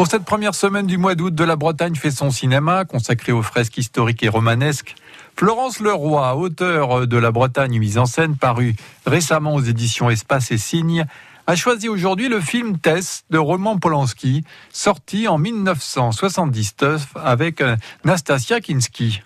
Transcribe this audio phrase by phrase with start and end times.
[0.00, 3.42] Pour cette première semaine du mois d'août de la Bretagne fait son cinéma, consacré aux
[3.42, 4.94] fresques historiques et romanesques.
[5.36, 10.56] Florence Leroy, auteur de La Bretagne mise en scène, paru récemment aux éditions Espace et
[10.56, 11.04] Signes,
[11.46, 14.42] a choisi aujourd'hui le film Tess de Roman Polanski,
[14.72, 17.76] sorti en 1979 avec euh,
[18.06, 19.20] Nastasia Kinski.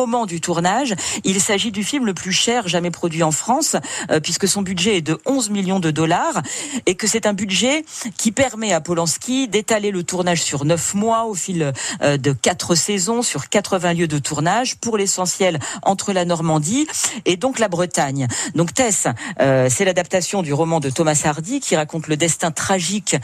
[0.00, 0.94] Moment du tournage.
[1.24, 3.76] Il s'agit du film le plus cher jamais produit en France,
[4.10, 6.40] euh, puisque son budget est de 11 millions de dollars,
[6.86, 7.84] et que c'est un budget
[8.16, 12.74] qui permet à Polanski d'étaler le tournage sur neuf mois au fil euh, de quatre
[12.74, 16.86] saisons, sur 80 lieux de tournage, pour l'essentiel entre la Normandie
[17.26, 18.26] et donc la Bretagne.
[18.54, 19.06] Donc Tess,
[19.40, 23.16] euh, c'est l'adaptation du roman de Thomas Hardy qui raconte le destin tragique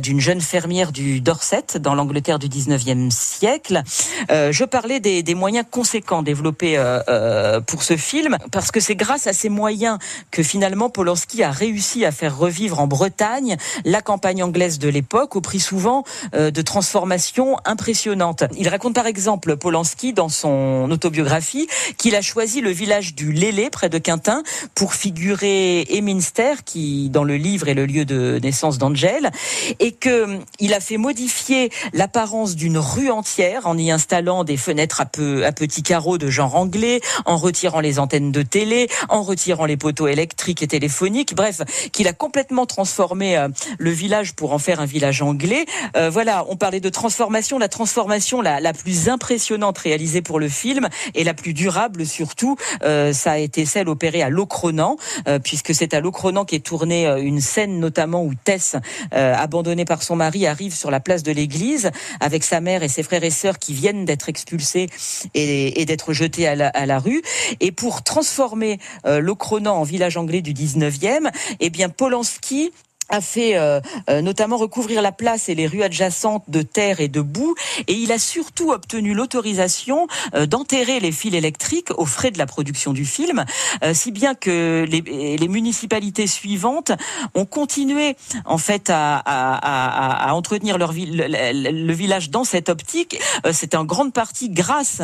[0.00, 3.82] d'une jeune fermière du Dorset dans l'Angleterre du 19e siècle.
[4.28, 8.96] je parlais des, des moyens conséquents développé euh, euh, pour ce film, parce que c'est
[8.96, 9.98] grâce à ces moyens
[10.30, 15.36] que finalement Polanski a réussi à faire revivre en Bretagne la campagne anglaise de l'époque,
[15.36, 16.04] au prix souvent
[16.34, 18.44] euh, de transformations impressionnantes.
[18.56, 23.70] Il raconte par exemple Polanski dans son autobiographie qu'il a choisi le village du Lélé
[23.70, 24.42] près de Quintin
[24.74, 29.30] pour figurer Eminster, qui dans le livre est le lieu de naissance d'Angel,
[29.78, 35.00] et que il a fait modifier l'apparence d'une rue entière en y installant des fenêtres
[35.00, 39.22] à, peu, à petits carreaux de genre anglais, en retirant les antennes de télé, en
[39.22, 41.60] retirant les poteaux électriques et téléphoniques, bref,
[41.92, 43.48] qu'il a complètement transformé euh,
[43.78, 45.66] le village pour en faire un village anglais.
[45.96, 50.48] Euh, voilà, on parlait de transformation, la transformation la, la, plus impressionnante réalisée pour le
[50.48, 54.96] film et la plus durable surtout, euh, ça a été celle opérée à Locronan,
[55.44, 58.76] puisque c'est à Locronan qu'est tournée une scène notamment où Tess,
[59.12, 63.02] abandonnée par son mari, arrive sur la place de l'église avec sa mère et ses
[63.02, 64.88] frères et sœurs qui viennent d'être expulsés
[65.34, 66.54] et, et d'être jeté à
[66.86, 67.20] la, rue.
[67.58, 72.70] Et pour transformer euh, Locronan en village anglais du 19e, eh bien Polanski
[73.10, 77.08] a fait euh, euh, notamment recouvrir la place et les rues adjacentes de terre et
[77.08, 77.54] de boue,
[77.86, 82.46] et il a surtout obtenu l'autorisation euh, d'enterrer les fils électriques aux frais de la
[82.46, 83.44] production du film,
[83.92, 85.00] si bien que les,
[85.36, 86.92] les, municipalités suivantes
[87.34, 93.20] ont continué en fait à, à, à, entretenir leur le, le, village dans cette optique.
[93.52, 95.02] C'est en grande partie grâce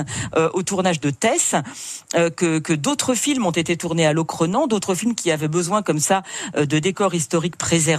[0.53, 1.54] au tournage de Tess
[2.12, 6.00] que, que d'autres films ont été tournés à Locronan, d'autres films qui avaient besoin comme
[6.00, 6.22] ça
[6.56, 7.96] de décors historiques préservés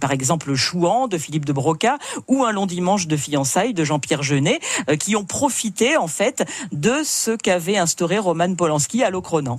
[0.00, 1.98] par exemple Chouan de Philippe de Broca
[2.28, 6.44] ou Un long dimanche de fiançailles de Jean-Pierre Jeunet, euh, qui ont profité en fait
[6.72, 9.58] de ce qu'avait instauré Roman Polanski à Locronan.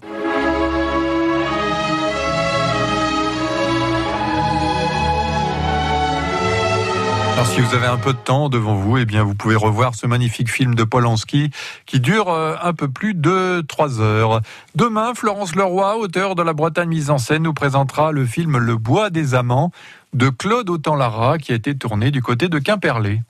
[7.46, 10.06] Si vous avez un peu de temps devant vous, eh bien vous pouvez revoir ce
[10.06, 11.52] magnifique film de Polanski
[11.86, 14.42] qui dure euh, un peu plus de trois heures.
[14.75, 18.76] Demain, Florence Leroy, auteur de La Bretagne mise en scène, nous présentera le film Le
[18.76, 19.72] Bois des Amants
[20.14, 23.22] de Claude Autant-Lara qui a été tourné du côté de Quimperlé.